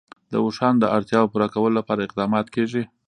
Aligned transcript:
د 0.31 0.33
اوښانو 0.43 0.81
د 0.81 0.85
اړتیاوو 0.97 1.31
پوره 1.33 1.47
کولو 1.53 1.77
لپاره 1.79 2.05
اقدامات 2.07 2.47
کېږي. 2.55 2.83